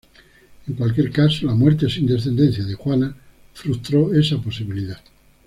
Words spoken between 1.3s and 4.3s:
la muerte sin descendencia de Juana frustró